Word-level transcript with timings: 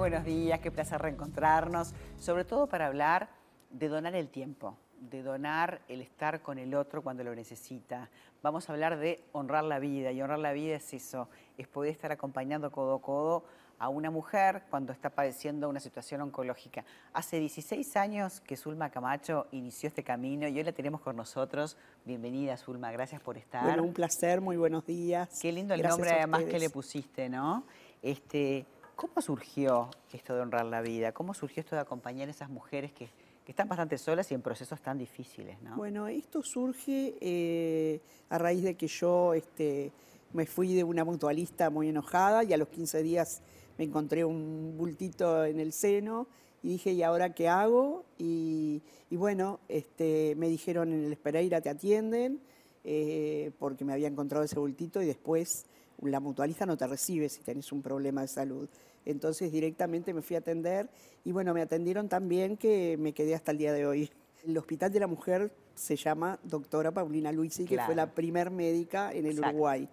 buenos 0.00 0.24
días, 0.24 0.60
qué 0.60 0.70
placer 0.70 0.98
reencontrarnos, 0.98 1.92
sobre 2.18 2.46
todo 2.46 2.66
para 2.66 2.86
hablar 2.86 3.28
de 3.68 3.88
donar 3.88 4.14
el 4.14 4.30
tiempo, 4.30 4.78
de 4.98 5.22
donar 5.22 5.82
el 5.88 6.00
estar 6.00 6.40
con 6.40 6.56
el 6.56 6.74
otro 6.74 7.02
cuando 7.02 7.22
lo 7.22 7.34
necesita. 7.34 8.08
Vamos 8.42 8.66
a 8.66 8.72
hablar 8.72 8.98
de 8.98 9.22
honrar 9.32 9.62
la 9.62 9.78
vida 9.78 10.10
y 10.10 10.22
honrar 10.22 10.38
la 10.38 10.52
vida 10.52 10.76
es 10.76 10.94
eso, 10.94 11.28
es 11.58 11.68
poder 11.68 11.92
estar 11.92 12.12
acompañando 12.12 12.72
codo 12.72 12.94
a 12.94 13.02
codo 13.02 13.44
a 13.78 13.90
una 13.90 14.10
mujer 14.10 14.62
cuando 14.70 14.94
está 14.94 15.10
padeciendo 15.10 15.68
una 15.68 15.80
situación 15.80 16.22
oncológica. 16.22 16.82
Hace 17.12 17.38
16 17.38 17.94
años 17.96 18.40
que 18.40 18.56
Zulma 18.56 18.88
Camacho 18.88 19.48
inició 19.52 19.88
este 19.88 20.02
camino 20.02 20.48
y 20.48 20.56
hoy 20.56 20.64
la 20.64 20.72
tenemos 20.72 21.02
con 21.02 21.14
nosotros. 21.14 21.76
Bienvenida 22.06 22.56
Zulma, 22.56 22.90
gracias 22.90 23.20
por 23.20 23.36
estar. 23.36 23.64
Bueno, 23.64 23.82
un 23.82 23.92
placer, 23.92 24.40
muy 24.40 24.56
buenos 24.56 24.86
días. 24.86 25.28
Qué 25.42 25.52
lindo 25.52 25.74
el 25.74 25.82
nombre 25.82 26.10
además 26.10 26.44
que 26.44 26.58
le 26.58 26.70
pusiste, 26.70 27.28
¿no? 27.28 27.64
Este, 28.02 28.64
¿Cómo 29.00 29.22
surgió 29.22 29.88
esto 30.12 30.34
de 30.34 30.42
honrar 30.42 30.66
la 30.66 30.82
vida? 30.82 31.12
¿Cómo 31.12 31.32
surgió 31.32 31.62
esto 31.62 31.74
de 31.74 31.80
acompañar 31.80 32.28
a 32.28 32.32
esas 32.32 32.50
mujeres 32.50 32.92
que, 32.92 33.08
están 33.46 33.66
bastante 33.66 33.96
solas 33.96 34.30
y 34.30 34.34
en 34.34 34.42
procesos 34.42 34.78
tan 34.82 34.98
difíciles? 34.98 35.60
¿no? 35.62 35.74
Bueno, 35.74 36.06
esto 36.06 36.42
surge 36.42 37.16
eh, 37.18 38.02
a 38.28 38.36
raíz 38.36 38.62
de 38.62 38.74
que 38.76 38.86
yo 38.88 39.32
este, 39.32 39.90
me 40.34 40.44
fui 40.44 40.74
de 40.74 40.84
una 40.84 41.02
mutualista 41.02 41.70
muy 41.70 41.88
enojada 41.88 42.44
y 42.44 42.52
a 42.52 42.58
los 42.58 42.68
15 42.68 43.02
días 43.02 43.40
me 43.78 43.84
encontré 43.84 44.22
un 44.22 44.76
bultito 44.76 45.46
en 45.46 45.60
el 45.60 45.72
seno 45.72 46.26
y 46.62 46.68
dije, 46.68 46.92
¿y 46.92 47.02
ahora 47.02 47.32
qué 47.32 47.48
hago? 47.48 48.04
Y, 48.18 48.82
bueno, 49.10 49.60
este, 49.68 50.34
me 50.36 50.50
dijeron 50.50 50.92
en 50.92 51.06
el 51.06 51.12
Espereira 51.12 51.62
te 51.62 51.70
atienden, 51.70 52.42
eh, 52.84 53.50
porque 53.58 53.86
me 53.86 53.94
había 53.94 54.08
encontrado 54.08 54.44
ese 54.44 54.58
bultito 54.58 55.00
y 55.00 55.06
después 55.06 55.64
la 56.02 56.20
mutualista 56.20 56.66
no 56.66 56.76
te 56.76 56.86
recibe 56.86 57.28
si 57.28 57.40
tenés 57.40 57.72
un 57.72 57.82
problema 57.82 58.22
de 58.22 58.28
salud. 58.28 58.68
Entonces 59.04 59.50
directamente 59.50 60.12
me 60.12 60.22
fui 60.22 60.36
a 60.36 60.40
atender 60.40 60.88
y 61.24 61.32
bueno, 61.32 61.54
me 61.54 61.62
atendieron 61.62 62.08
tan 62.08 62.28
bien 62.28 62.56
que 62.56 62.96
me 62.98 63.12
quedé 63.12 63.34
hasta 63.34 63.52
el 63.52 63.58
día 63.58 63.72
de 63.72 63.86
hoy. 63.86 64.10
El 64.46 64.56
Hospital 64.56 64.92
de 64.92 65.00
la 65.00 65.06
Mujer 65.06 65.52
se 65.74 65.96
llama 65.96 66.38
doctora 66.42 66.90
Paulina 66.90 67.32
Luisi, 67.32 67.64
que 67.64 67.78
fue 67.78 67.94
la 67.94 68.10
primer 68.10 68.50
médica 68.50 69.12
en 69.12 69.26
el 69.26 69.38
Uruguay, 69.38 69.88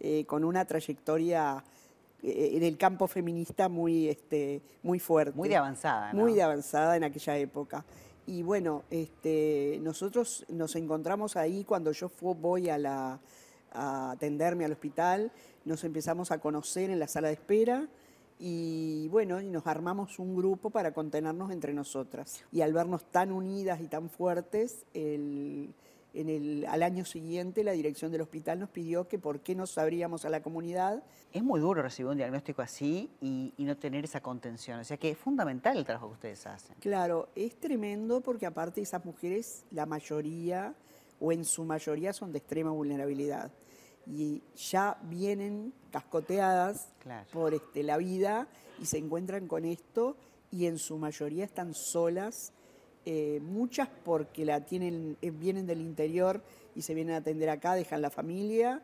eh, 0.00 0.24
con 0.26 0.44
una 0.44 0.64
trayectoria 0.64 1.62
eh, 2.22 2.50
en 2.54 2.62
el 2.62 2.76
campo 2.76 3.06
feminista 3.06 3.68
muy, 3.68 4.08
este, 4.08 4.62
muy 4.82 4.98
fuerte. 4.98 5.36
Muy 5.36 5.48
de 5.48 5.56
avanzada. 5.56 6.12
¿no? 6.12 6.20
Muy 6.20 6.34
de 6.34 6.42
avanzada 6.42 6.96
en 6.96 7.04
aquella 7.04 7.36
época. 7.38 7.84
Y 8.26 8.42
bueno, 8.42 8.82
este, 8.90 9.78
nosotros 9.82 10.44
nos 10.48 10.76
encontramos 10.76 11.36
ahí 11.36 11.64
cuando 11.64 11.92
yo 11.92 12.10
voy 12.20 12.68
a, 12.68 12.76
la, 12.76 13.18
a 13.72 14.12
atenderme 14.12 14.64
al 14.64 14.72
hospital, 14.72 15.32
nos 15.64 15.84
empezamos 15.84 16.30
a 16.30 16.38
conocer 16.38 16.90
en 16.90 16.98
la 16.98 17.08
sala 17.08 17.28
de 17.28 17.34
espera 17.34 17.88
y 18.38 19.08
bueno, 19.08 19.40
y 19.40 19.48
nos 19.48 19.66
armamos 19.66 20.18
un 20.18 20.36
grupo 20.36 20.70
para 20.70 20.92
contenernos 20.92 21.50
entre 21.50 21.72
nosotras. 21.72 22.44
Y 22.52 22.60
al 22.60 22.72
vernos 22.72 23.04
tan 23.10 23.32
unidas 23.32 23.80
y 23.80 23.88
tan 23.88 24.08
fuertes, 24.08 24.84
el, 24.94 25.74
en 26.14 26.28
el, 26.28 26.66
al 26.66 26.82
año 26.82 27.04
siguiente 27.04 27.64
la 27.64 27.72
dirección 27.72 28.12
del 28.12 28.20
hospital 28.20 28.60
nos 28.60 28.70
pidió 28.70 29.08
que 29.08 29.18
por 29.18 29.40
qué 29.40 29.54
nos 29.54 29.76
abríamos 29.76 30.24
a 30.24 30.30
la 30.30 30.40
comunidad. 30.40 31.02
Es 31.32 31.42
muy 31.42 31.60
duro 31.60 31.82
recibir 31.82 32.10
un 32.10 32.16
diagnóstico 32.16 32.62
así 32.62 33.10
y, 33.20 33.52
y, 33.56 33.64
no 33.64 33.76
tener 33.76 34.04
esa 34.04 34.20
contención, 34.20 34.80
o 34.80 34.84
sea 34.84 34.96
que 34.96 35.10
es 35.10 35.18
fundamental 35.18 35.76
el 35.76 35.84
trabajo 35.84 36.08
que 36.08 36.14
ustedes 36.14 36.46
hacen. 36.46 36.76
Claro, 36.80 37.28
es 37.34 37.56
tremendo 37.56 38.20
porque 38.20 38.46
aparte 38.46 38.80
esas 38.80 39.04
mujeres, 39.04 39.64
la 39.70 39.84
mayoría 39.84 40.74
o 41.20 41.32
en 41.32 41.44
su 41.44 41.64
mayoría 41.64 42.12
son 42.12 42.32
de 42.32 42.38
extrema 42.38 42.70
vulnerabilidad 42.70 43.52
y 44.06 44.42
ya 44.56 44.98
vienen 45.02 45.72
cascoteadas 45.90 46.88
por 47.32 47.54
este, 47.54 47.82
la 47.82 47.98
vida 47.98 48.48
y 48.80 48.86
se 48.86 48.98
encuentran 48.98 49.46
con 49.46 49.64
esto 49.64 50.16
y 50.50 50.66
en 50.66 50.78
su 50.78 50.96
mayoría 50.96 51.44
están 51.44 51.74
solas, 51.74 52.52
eh, 53.04 53.40
muchas 53.42 53.88
porque 54.04 54.44
la 54.44 54.64
tienen, 54.64 55.16
eh, 55.20 55.30
vienen 55.30 55.66
del 55.66 55.80
interior 55.80 56.42
y 56.74 56.82
se 56.82 56.94
vienen 56.94 57.14
a 57.14 57.18
atender 57.18 57.50
acá, 57.50 57.74
dejan 57.74 58.00
la 58.00 58.10
familia, 58.10 58.82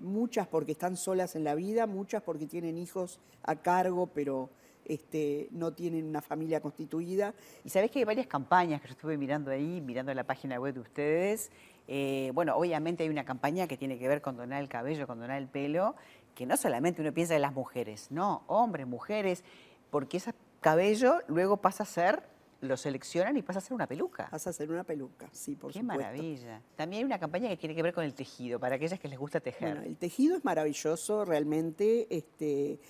muchas 0.00 0.48
porque 0.48 0.72
están 0.72 0.96
solas 0.96 1.36
en 1.36 1.44
la 1.44 1.54
vida, 1.54 1.86
muchas 1.86 2.22
porque 2.22 2.46
tienen 2.46 2.78
hijos 2.78 3.20
a 3.42 3.56
cargo, 3.56 4.08
pero 4.08 4.50
este, 4.84 5.48
no 5.50 5.72
tienen 5.72 6.06
una 6.06 6.20
familia 6.20 6.60
constituida. 6.60 7.34
Y 7.64 7.70
sabés 7.70 7.90
que 7.90 8.00
hay 8.00 8.04
varias 8.04 8.26
campañas 8.26 8.80
que 8.80 8.88
yo 8.88 8.92
estuve 8.94 9.16
mirando 9.16 9.50
ahí, 9.50 9.80
mirando 9.80 10.12
la 10.14 10.24
página 10.24 10.58
web 10.60 10.74
de 10.74 10.80
ustedes, 10.80 11.50
eh, 11.88 12.30
bueno, 12.34 12.56
obviamente 12.56 13.02
hay 13.02 13.08
una 13.08 13.24
campaña 13.24 13.66
que 13.66 13.76
tiene 13.76 13.98
que 13.98 14.08
ver 14.08 14.22
con 14.22 14.36
donar 14.36 14.62
el 14.62 14.68
cabello, 14.68 15.06
con 15.06 15.18
donar 15.18 15.38
el 15.38 15.48
pelo, 15.48 15.94
que 16.34 16.46
no 16.46 16.56
solamente 16.56 17.02
uno 17.02 17.12
piensa 17.12 17.36
en 17.36 17.42
las 17.42 17.52
mujeres, 17.52 18.10
no, 18.10 18.42
hombres, 18.46 18.86
mujeres, 18.86 19.44
porque 19.90 20.16
ese 20.16 20.32
cabello 20.60 21.20
luego 21.28 21.58
pasa 21.58 21.82
a 21.82 21.86
ser 21.86 22.34
lo 22.64 22.76
seleccionan 22.76 23.36
y 23.36 23.42
pasa 23.42 23.58
a 23.58 23.62
ser 23.62 23.74
una 23.74 23.86
peluca. 23.86 24.28
Pasa 24.30 24.50
a 24.50 24.52
ser 24.52 24.70
una 24.70 24.84
peluca, 24.84 25.28
sí, 25.32 25.54
por 25.54 25.72
Qué 25.72 25.80
supuesto. 25.80 26.00
Qué 26.00 26.04
maravilla. 26.06 26.62
También 26.76 27.00
hay 27.00 27.04
una 27.04 27.18
campaña 27.18 27.48
que 27.48 27.56
tiene 27.56 27.74
que 27.74 27.82
ver 27.82 27.92
con 27.92 28.04
el 28.04 28.14
tejido, 28.14 28.58
para 28.58 28.76
aquellas 28.76 28.98
que 28.98 29.08
les 29.08 29.18
gusta 29.18 29.40
tejer. 29.40 29.74
Bueno, 29.74 29.86
el 29.86 29.96
tejido 29.96 30.36
es 30.36 30.44
maravilloso, 30.44 31.24
realmente. 31.24 32.06
Este, 32.10 32.80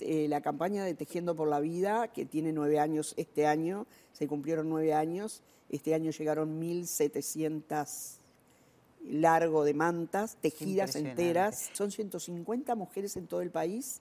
eh, 0.00 0.28
la 0.28 0.40
campaña 0.40 0.84
de 0.84 0.94
Tejiendo 0.94 1.34
por 1.34 1.48
la 1.48 1.60
Vida, 1.60 2.08
que 2.08 2.24
tiene 2.26 2.52
nueve 2.52 2.78
años 2.78 3.14
este 3.16 3.46
año, 3.46 3.86
se 4.12 4.26
cumplieron 4.28 4.68
nueve 4.68 4.94
años. 4.94 5.42
Este 5.68 5.94
año 5.94 6.10
llegaron 6.12 6.60
1.700 6.60 8.20
largo 9.08 9.64
de 9.64 9.74
mantas, 9.74 10.36
tejidas 10.40 10.96
enteras. 10.96 11.70
Son 11.72 11.90
150 11.90 12.74
mujeres 12.74 13.16
en 13.16 13.26
todo 13.26 13.42
el 13.42 13.50
país 13.50 14.00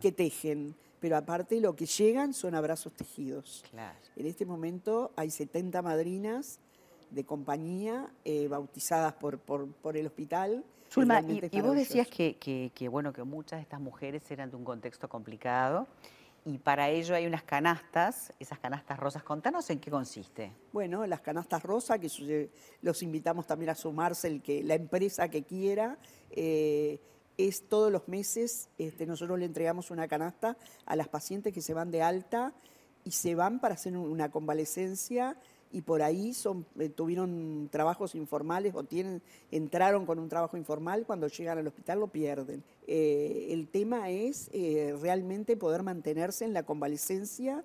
que 0.00 0.12
tejen, 0.12 0.74
pero 1.00 1.16
aparte 1.16 1.60
lo 1.60 1.76
que 1.76 1.86
llegan 1.86 2.32
son 2.32 2.54
abrazos 2.54 2.92
tejidos. 2.92 3.64
En 4.16 4.26
este 4.26 4.46
momento 4.46 5.12
hay 5.16 5.30
70 5.30 5.82
madrinas 5.82 6.58
de 7.10 7.24
compañía 7.24 8.12
eh, 8.24 8.48
bautizadas 8.48 9.14
por, 9.14 9.38
por, 9.38 9.96
el 9.96 10.06
hospital. 10.06 10.64
Zulma, 10.90 11.20
y, 11.20 11.60
vos 11.60 11.74
decías 11.74 12.06
que, 12.08 12.36
que, 12.36 12.88
bueno, 12.88 13.12
que 13.12 13.22
muchas 13.22 13.58
de 13.58 13.62
estas 13.62 13.80
mujeres 13.80 14.30
eran 14.30 14.50
de 14.50 14.56
un 14.56 14.64
contexto 14.64 15.08
complicado 15.08 15.86
y 16.48 16.56
para 16.56 16.88
ello 16.88 17.14
hay 17.14 17.26
unas 17.26 17.42
canastas, 17.42 18.32
esas 18.40 18.58
canastas 18.58 18.98
rosas. 18.98 19.22
Contanos 19.22 19.68
en 19.68 19.80
qué 19.80 19.90
consiste. 19.90 20.50
Bueno, 20.72 21.06
las 21.06 21.20
canastas 21.20 21.62
rosas, 21.62 21.98
que 21.98 22.50
los 22.80 23.02
invitamos 23.02 23.46
también 23.46 23.68
a 23.68 23.74
sumarse 23.74 24.40
la 24.64 24.74
empresa 24.74 25.28
que 25.28 25.44
quiera. 25.44 25.98
Eh, 26.30 27.00
es 27.36 27.68
todos 27.68 27.92
los 27.92 28.08
meses, 28.08 28.70
este, 28.78 29.04
nosotros 29.04 29.38
le 29.38 29.44
entregamos 29.44 29.90
una 29.90 30.08
canasta 30.08 30.56
a 30.86 30.96
las 30.96 31.08
pacientes 31.08 31.52
que 31.52 31.60
se 31.60 31.74
van 31.74 31.90
de 31.90 32.00
alta 32.00 32.54
y 33.04 33.10
se 33.10 33.34
van 33.34 33.60
para 33.60 33.74
hacer 33.74 33.94
una 33.94 34.30
convalecencia 34.30 35.36
y 35.72 35.82
por 35.82 36.02
ahí 36.02 36.34
son, 36.34 36.64
eh, 36.78 36.88
tuvieron 36.88 37.68
trabajos 37.70 38.14
informales 38.14 38.74
o 38.74 38.84
tienen, 38.84 39.22
entraron 39.50 40.06
con 40.06 40.18
un 40.18 40.28
trabajo 40.28 40.56
informal, 40.56 41.04
cuando 41.06 41.28
llegan 41.28 41.58
al 41.58 41.66
hospital 41.66 42.00
lo 42.00 42.08
pierden. 42.08 42.62
Eh, 42.86 43.48
el 43.50 43.68
tema 43.68 44.10
es 44.10 44.50
eh, 44.52 44.96
realmente 45.00 45.56
poder 45.56 45.82
mantenerse 45.82 46.44
en 46.44 46.52
la 46.52 46.62
convalecencia, 46.62 47.64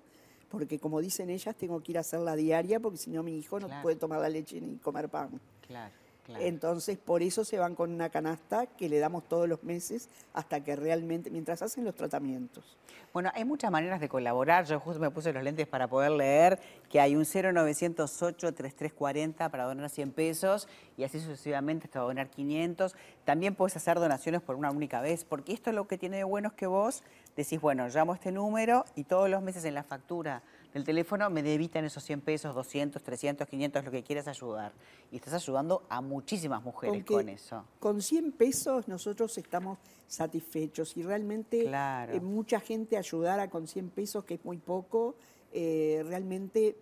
porque 0.50 0.78
como 0.78 1.00
dicen 1.00 1.30
ellas, 1.30 1.56
tengo 1.56 1.82
que 1.82 1.92
ir 1.92 1.98
a 1.98 2.02
hacerla 2.02 2.36
diaria, 2.36 2.78
porque 2.78 2.98
si 2.98 3.10
no 3.10 3.22
mi 3.22 3.38
hijo 3.38 3.58
no 3.58 3.68
puede 3.82 3.96
tomar 3.96 4.20
la 4.20 4.28
leche 4.28 4.60
ni 4.60 4.76
comer 4.76 5.08
pan. 5.08 5.40
Claro. 5.66 6.03
Entonces, 6.40 6.98
por 6.98 7.22
eso 7.22 7.44
se 7.44 7.58
van 7.58 7.74
con 7.74 7.92
una 7.92 8.08
canasta 8.08 8.64
que 8.66 8.88
le 8.88 8.98
damos 8.98 9.28
todos 9.28 9.46
los 9.48 9.62
meses 9.62 10.08
hasta 10.32 10.64
que 10.64 10.74
realmente, 10.74 11.30
mientras 11.30 11.60
hacen 11.62 11.84
los 11.84 11.94
tratamientos. 11.94 12.78
Bueno, 13.12 13.30
hay 13.34 13.44
muchas 13.44 13.70
maneras 13.70 14.00
de 14.00 14.08
colaborar. 14.08 14.64
Yo 14.64 14.80
justo 14.80 15.00
me 15.00 15.10
puse 15.10 15.32
los 15.32 15.44
lentes 15.44 15.68
para 15.68 15.86
poder 15.86 16.10
leer 16.10 16.58
que 16.90 17.00
hay 17.00 17.14
un 17.14 17.24
0908-3340 17.24 19.50
para 19.50 19.64
donar 19.64 19.88
100 19.88 20.10
pesos 20.12 20.68
y 20.96 21.04
así 21.04 21.20
sucesivamente 21.20 21.86
hasta 21.86 22.00
donar 22.00 22.28
500. 22.28 22.96
También 23.24 23.54
puedes 23.54 23.76
hacer 23.76 23.98
donaciones 23.98 24.42
por 24.42 24.56
una 24.56 24.70
única 24.70 25.00
vez, 25.00 25.24
porque 25.24 25.52
esto 25.52 25.70
es 25.70 25.76
lo 25.76 25.88
que 25.88 25.96
tiene 25.96 26.18
de 26.18 26.24
bueno 26.24 26.48
es 26.48 26.54
que 26.54 26.66
vos 26.66 27.02
decís, 27.36 27.60
bueno, 27.60 27.88
llamo 27.88 28.14
este 28.14 28.30
número 28.30 28.84
y 28.94 29.04
todos 29.04 29.30
los 29.30 29.42
meses 29.42 29.64
en 29.64 29.74
la 29.74 29.82
factura 29.82 30.42
del 30.74 30.84
teléfono 30.84 31.30
me 31.30 31.42
debitan 31.42 31.84
esos 31.84 32.02
100 32.04 32.20
pesos, 32.20 32.54
200, 32.54 33.02
300, 33.02 33.48
500, 33.48 33.84
lo 33.84 33.90
que 33.90 34.02
quieras 34.02 34.28
ayudar. 34.28 34.72
Y 35.10 35.16
estás 35.16 35.34
ayudando 35.34 35.84
a 35.88 36.00
muchísimas 36.00 36.62
mujeres 36.62 37.04
con, 37.04 37.28
eso. 37.28 37.64
Con 37.78 38.02
100 38.02 38.32
pesos 38.32 38.88
nosotros 38.88 39.38
estamos 39.38 39.78
satisfechos 40.06 40.96
y 40.96 41.02
realmente 41.02 41.64
eh, 41.66 42.20
mucha 42.20 42.60
gente 42.60 42.96
ayudara 42.98 43.48
con 43.48 43.66
100 43.66 43.90
pesos, 43.90 44.24
que 44.24 44.34
es 44.34 44.44
muy 44.44 44.58
poco, 44.58 45.14
eh, 45.52 46.04
realmente 46.06 46.76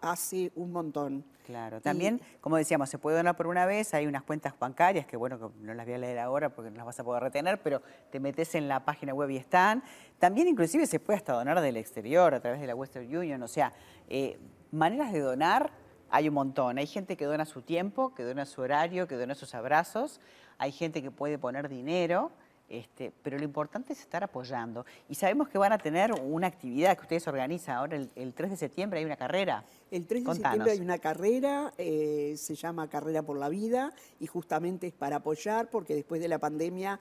hace 0.00 0.52
un 0.54 0.72
montón. 0.72 1.24
Claro, 1.44 1.80
también, 1.80 2.20
como 2.40 2.56
decíamos, 2.56 2.90
se 2.90 2.98
puede 2.98 3.18
donar 3.18 3.36
por 3.36 3.46
una 3.46 3.66
vez, 3.66 3.94
hay 3.94 4.06
unas 4.06 4.24
cuentas 4.24 4.52
bancarias 4.58 5.06
que, 5.06 5.16
bueno, 5.16 5.52
no 5.60 5.74
las 5.74 5.86
voy 5.86 5.94
a 5.94 5.98
leer 5.98 6.18
ahora 6.18 6.48
porque 6.48 6.70
no 6.70 6.78
las 6.78 6.86
vas 6.86 6.98
a 6.98 7.04
poder 7.04 7.22
retener, 7.22 7.62
pero 7.62 7.82
te 8.10 8.18
metes 8.18 8.56
en 8.56 8.66
la 8.66 8.84
página 8.84 9.14
web 9.14 9.30
y 9.30 9.36
están. 9.36 9.84
También, 10.18 10.48
inclusive, 10.48 10.86
se 10.86 10.98
puede 10.98 11.18
hasta 11.18 11.34
donar 11.34 11.60
del 11.60 11.76
exterior 11.76 12.34
a 12.34 12.40
través 12.40 12.60
de 12.60 12.66
la 12.66 12.74
Western 12.74 13.16
Union, 13.16 13.40
o 13.42 13.48
sea, 13.48 13.72
eh, 14.08 14.38
maneras 14.72 15.12
de 15.12 15.20
donar 15.20 15.70
hay 16.10 16.28
un 16.28 16.34
montón. 16.34 16.78
Hay 16.78 16.86
gente 16.86 17.16
que 17.16 17.24
dona 17.24 17.44
su 17.44 17.62
tiempo, 17.62 18.14
que 18.14 18.22
dona 18.22 18.46
su 18.46 18.60
horario, 18.60 19.06
que 19.06 19.16
dona 19.16 19.34
sus 19.34 19.54
abrazos, 19.54 20.20
hay 20.58 20.72
gente 20.72 21.02
que 21.02 21.10
puede 21.10 21.38
poner 21.38 21.68
dinero 21.68 22.32
Este, 22.68 23.12
pero 23.22 23.38
lo 23.38 23.44
importante 23.44 23.92
es 23.92 24.00
estar 24.00 24.24
apoyando. 24.24 24.84
Y 25.08 25.14
sabemos 25.14 25.48
que 25.48 25.56
van 25.56 25.72
a 25.72 25.78
tener 25.78 26.12
una 26.12 26.48
actividad 26.48 26.96
que 26.96 27.02
ustedes 27.02 27.28
organizan 27.28 27.76
ahora, 27.76 27.96
el, 27.96 28.34
3 28.34 28.50
de 28.50 28.56
septiembre 28.56 28.98
hay 28.98 29.04
una 29.04 29.16
carrera. 29.16 29.64
El 29.90 30.06
3 30.06 30.24
de 30.24 30.34
septiembre 30.34 30.72
hay 30.72 30.80
una 30.80 30.98
carrera, 30.98 31.72
eh, 31.78 32.34
se 32.36 32.56
llama 32.56 32.88
Carrera 32.88 33.22
por 33.22 33.38
la 33.38 33.48
Vida, 33.48 33.92
y 34.18 34.26
justamente 34.26 34.88
es 34.88 34.92
para 34.92 35.16
apoyar, 35.16 35.70
porque 35.70 35.94
después 35.94 36.20
de 36.20 36.26
la 36.26 36.38
pandemia, 36.38 36.98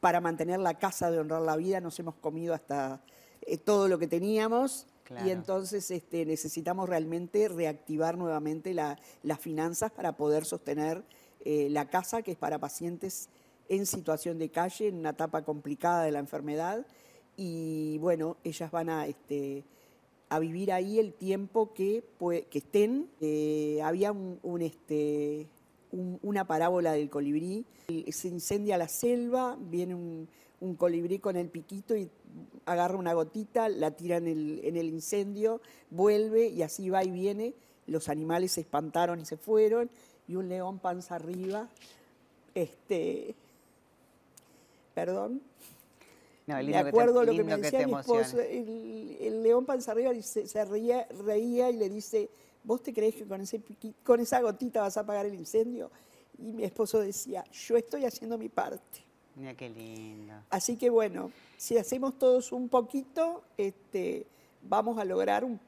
para 0.00 0.20
mantener 0.22 0.58
la 0.58 0.74
casa 0.74 1.10
de 1.10 1.18
honrar 1.18 1.42
la 1.42 1.56
vida, 1.56 1.80
nos 1.80 1.98
hemos 1.98 2.14
comido 2.14 2.54
hasta 2.54 3.00
eh, 3.42 3.58
todo 3.58 3.88
lo 3.88 3.98
que 3.98 4.06
teníamos. 4.06 4.86
Y 5.26 5.30
entonces 5.30 5.90
este, 5.90 6.24
necesitamos 6.24 6.88
realmente 6.88 7.46
reactivar 7.46 8.16
nuevamente 8.16 8.72
las 8.72 9.38
finanzas 9.38 9.92
para 9.92 10.16
poder 10.16 10.46
sostener 10.46 11.02
eh, 11.44 11.68
la 11.70 11.90
casa, 11.90 12.22
que 12.22 12.32
es 12.32 12.38
para 12.38 12.58
pacientes 12.58 13.28
en 13.68 13.86
situación 13.86 14.38
de 14.38 14.50
calle, 14.50 14.88
en 14.88 14.96
una 14.96 15.10
etapa 15.10 15.42
complicada 15.42 16.04
de 16.04 16.12
la 16.12 16.18
enfermedad. 16.18 16.86
Y 17.36 17.98
bueno, 17.98 18.36
ellas 18.44 18.70
van 18.70 18.90
a, 18.90 19.06
este, 19.06 19.64
a 20.28 20.38
vivir 20.38 20.72
ahí 20.72 20.98
el 20.98 21.14
tiempo 21.14 21.72
que, 21.72 22.04
que 22.50 22.58
estén. 22.58 23.08
Eh, 23.20 23.80
había 23.82 24.12
un, 24.12 24.62
este, 24.62 25.46
una 25.90 26.46
parábola 26.46 26.92
del 26.92 27.10
colibrí. 27.10 27.64
Se 28.10 28.28
incendia 28.28 28.76
la 28.76 28.88
selva, 28.88 29.56
viene 29.58 29.94
un, 29.94 30.28
colibrí 30.76 31.18
con 31.18 31.36
el 31.36 31.48
piquito 31.48 31.96
y 31.96 32.08
agarra 32.66 32.96
una 32.96 33.14
gotita, 33.14 33.68
la 33.68 33.90
tira 33.90 34.18
en 34.18 34.28
el, 34.28 34.60
en 34.64 34.76
el 34.76 34.88
incendio, 34.88 35.60
vuelve 35.90 36.48
y 36.48 36.62
así 36.62 36.88
va 36.88 37.04
y 37.04 37.10
viene. 37.10 37.54
Los 37.86 38.08
animales 38.08 38.52
se 38.52 38.60
espantaron 38.60 39.20
y 39.20 39.24
se 39.24 39.36
fueron 39.36 39.90
y 40.28 40.36
un 40.36 40.48
león 40.48 40.78
panza 40.78 41.16
arriba 41.16 41.68
este, 42.54 43.34
perdón. 44.94 45.40
No, 46.46 46.62
me 46.62 46.76
acuerdo 46.76 47.24
lo 47.24 47.32
que 47.32 47.44
me 47.44 47.56
decía 47.56 47.86
mi 47.86 47.94
esposo, 47.94 48.40
el, 48.40 49.42
león 49.42 49.64
panza 49.64 49.92
arriba 49.92 50.10
se, 50.22 50.64
reía, 50.64 51.06
reía, 51.24 51.70
y 51.70 51.76
le 51.76 51.88
dice, 51.88 52.30
¿vos 52.64 52.82
te 52.82 52.92
crees 52.92 53.14
que 53.14 53.26
con, 53.26 53.40
ese 53.40 53.60
con 54.02 54.20
esa 54.20 54.40
gotita 54.40 54.80
vas 54.80 54.96
a 54.96 55.00
apagar 55.00 55.26
el 55.26 55.34
incendio? 55.34 55.90
Y 56.38 56.52
mi 56.52 56.64
esposo 56.64 57.00
decía, 57.00 57.44
yo 57.52 57.76
estoy 57.76 58.04
haciendo 58.04 58.38
mi 58.38 58.48
parte. 58.48 59.04
Mira 59.36 59.54
qué 59.54 59.68
lindo. 59.68 60.34
Así 60.50 60.76
que 60.76 60.90
bueno, 60.90 61.30
si 61.56 61.78
hacemos 61.78 62.18
todos 62.18 62.50
un 62.50 62.68
poquito, 62.68 63.42
este, 63.56 64.26
vamos 64.62 64.98
a 64.98 65.04
lograr 65.04 65.44
un 65.44 65.60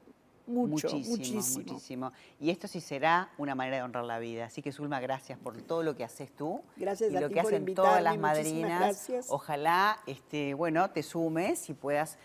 mucho, 0.47 0.89
muchísimo, 0.89 1.63
muchísimo, 1.63 2.11
Y 2.39 2.49
esto 2.49 2.67
sí 2.67 2.81
será 2.81 3.29
una 3.37 3.55
manera 3.55 3.77
de 3.77 3.83
honrar 3.83 4.05
la 4.05 4.19
vida. 4.19 4.45
Así 4.45 4.61
que, 4.61 4.71
Zulma, 4.71 4.99
gracias 4.99 5.39
por 5.39 5.59
todo 5.61 5.83
lo 5.83 5.95
que 5.95 6.03
haces 6.03 6.31
tú. 6.35 6.61
Gracias 6.75 7.11
y 7.11 7.17
a 7.17 7.21
lo 7.21 7.27
ti 7.27 7.35
que 7.35 7.41
por 7.41 7.53
hacen 7.53 7.73
todas 7.73 8.03
las 8.03 8.17
madrinas. 8.17 9.09
Ojalá, 9.29 9.99
este, 10.05 10.53
bueno, 10.53 10.89
te 10.91 11.03
sumes 11.03 11.69
y 11.69 11.73
puedas 11.73 12.17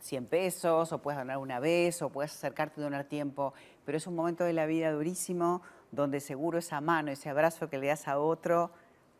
100 0.00 0.26
pesos, 0.26 0.92
o 0.92 0.98
puedas 0.98 1.20
donar 1.20 1.38
una 1.38 1.60
vez, 1.60 2.00
o 2.02 2.10
puedas 2.10 2.34
acercarte 2.34 2.80
y 2.80 2.84
donar 2.84 3.04
tiempo. 3.04 3.52
Pero 3.84 3.98
es 3.98 4.06
un 4.06 4.14
momento 4.14 4.44
de 4.44 4.52
la 4.52 4.66
vida 4.66 4.90
durísimo, 4.92 5.62
donde 5.92 6.20
seguro 6.20 6.58
esa 6.58 6.80
mano, 6.80 7.10
ese 7.10 7.28
abrazo 7.28 7.68
que 7.68 7.78
le 7.78 7.88
das 7.88 8.08
a 8.08 8.18
otro, 8.18 8.70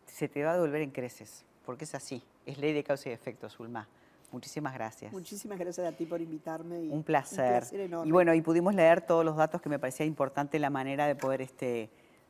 se 0.05 0.27
te 0.27 0.43
va 0.43 0.51
a 0.51 0.53
devolver 0.53 0.81
en 0.81 0.91
creces. 0.91 1.45
Porque 1.65 1.83
es 1.83 1.95
así. 1.95 2.23
Es 2.45 2.57
ley 2.57 2.73
de 2.73 2.83
causa 2.83 3.09
y 3.09 3.11
efecto, 3.11 3.49
Zulma. 3.49 3.87
Muchísimas 4.31 4.73
gracias. 4.73 5.11
Muchísimas 5.13 5.57
gracias 5.57 5.87
a 5.87 5.95
ti 5.95 6.05
por 6.05 6.21
invitarme. 6.21 6.79
un 6.89 7.03
placer. 7.03 7.63
Y 8.03 8.11
bueno, 8.11 8.33
y 8.33 8.41
pudimos 8.41 8.75
leer 8.75 9.01
todos 9.01 9.23
los 9.23 9.37
datos 9.37 9.61
que 9.61 9.69
me 9.69 9.79
parecía 9.79 10.05
importante 10.05 10.59
la 10.59 10.69
manera 10.69 11.07
de 11.07 11.15
poder, 11.15 11.41
este, 11.41 11.89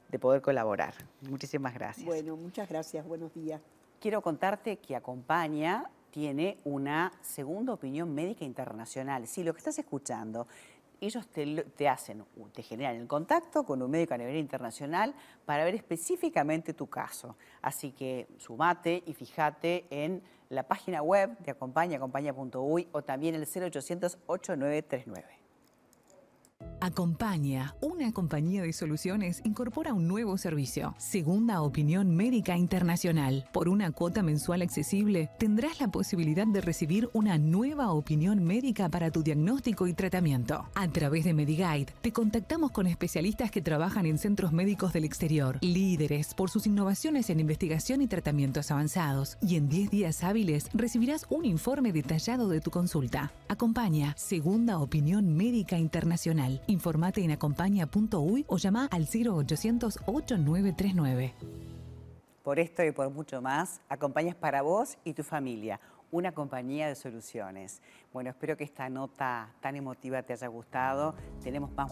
de 0.09 0.19
poder 0.19 0.41
colaborar. 0.41 0.93
Muchísimas 1.29 1.73
gracias. 1.73 2.05
Bueno, 2.05 2.35
muchas 2.35 2.69
gracias. 2.69 3.05
Buenos 3.07 3.33
días. 3.33 3.61
Quiero 3.99 4.21
contarte 4.21 4.77
que 4.77 4.95
Acompaña 4.95 5.89
tiene 6.11 6.57
una 6.63 7.11
segunda 7.21 7.73
opinión 7.73 8.13
médica 8.13 8.45
internacional. 8.45 9.27
Sí, 9.27 9.43
lo 9.43 9.53
que 9.53 9.59
estás 9.59 9.77
escuchando 9.79 10.47
ellos 10.99 11.27
te, 11.27 11.87
hacen, 11.87 12.25
te 12.53 12.63
generan 12.63 12.95
el 12.95 13.07
contacto 13.07 13.63
con 13.63 13.81
un 13.81 13.91
médico 13.91 14.13
a 14.13 14.17
nivel 14.17 14.37
internacional 14.37 15.13
para 15.45 15.63
ver 15.63 15.75
específicamente 15.75 16.73
tu 16.73 16.87
caso. 16.87 17.35
Así 17.61 17.91
que 17.91 18.27
sumate 18.37 19.03
y 19.05 19.13
fíjate 19.13 19.85
en 19.89 20.21
la 20.49 20.67
página 20.67 21.01
web 21.01 21.37
de 21.39 21.51
Acompaña, 21.51 21.97
acompaña.uy 21.97 22.87
o 22.91 23.01
también 23.03 23.35
el 23.35 23.43
0800 23.43 24.17
8939. 24.27 25.46
Acompaña, 26.87 27.75
una 27.81 28.13
compañía 28.13 28.61
de 28.61 28.71
soluciones, 28.71 29.41
incorpora 29.43 29.91
un 29.91 30.07
nuevo 30.07 30.37
servicio. 30.37 30.95
Segunda 30.97 31.61
Opinión 31.61 32.15
Médica 32.15 32.55
Internacional. 32.55 33.45
Por 33.51 33.67
una 33.67 33.91
cuota 33.91 34.23
mensual 34.23 34.61
accesible, 34.61 35.29
tendrás 35.37 35.81
la 35.81 35.89
posibilidad 35.89 36.47
de 36.47 36.61
recibir 36.61 37.09
una 37.11 37.37
nueva 37.37 37.91
opinión 37.91 38.41
médica 38.41 38.87
para 38.87 39.11
tu 39.11 39.21
diagnóstico 39.21 39.85
y 39.87 39.93
tratamiento. 39.93 40.65
A 40.75 40.87
través 40.87 41.25
de 41.25 41.33
Mediguide, 41.33 41.87
te 41.99 42.13
contactamos 42.13 42.71
con 42.71 42.87
especialistas 42.87 43.51
que 43.51 43.61
trabajan 43.61 44.05
en 44.05 44.17
centros 44.17 44.53
médicos 44.53 44.93
del 44.93 45.03
exterior, 45.03 45.57
líderes 45.59 46.33
por 46.35 46.49
sus 46.49 46.67
innovaciones 46.67 47.29
en 47.29 47.41
investigación 47.41 48.01
y 48.01 48.07
tratamientos 48.07 48.71
avanzados. 48.71 49.37
Y 49.41 49.57
en 49.57 49.67
10 49.67 49.91
días 49.91 50.23
hábiles 50.23 50.69
recibirás 50.73 51.25
un 51.29 51.43
informe 51.43 51.91
detallado 51.91 52.47
de 52.47 52.61
tu 52.61 52.71
consulta. 52.71 53.33
Acompaña, 53.49 54.13
Segunda 54.15 54.79
Opinión 54.79 55.35
Médica 55.35 55.77
Internacional. 55.77 56.61
Informate 56.77 57.23
en 57.23 57.31
acompaña.uy 57.31 58.45
o 58.47 58.57
llama 58.57 58.87
al 58.91 59.07
0800 59.07 59.97
8939. 60.05 61.33
Por 62.43 62.59
esto 62.59 62.83
y 62.83 62.91
por 62.91 63.09
mucho 63.09 63.41
más, 63.41 63.81
acompañas 63.89 64.35
para 64.35 64.61
vos 64.61 64.95
y 65.03 65.13
tu 65.13 65.23
familia, 65.23 65.79
una 66.11 66.33
compañía 66.33 66.87
de 66.87 66.93
soluciones. 66.93 67.81
Bueno, 68.13 68.29
espero 68.29 68.55
que 68.55 68.63
esta 68.63 68.89
nota 68.89 69.55
tan 69.59 69.75
emotiva 69.75 70.21
te 70.21 70.33
haya 70.33 70.45
gustado. 70.45 71.15
Tenemos 71.41 71.71
más 71.71 71.89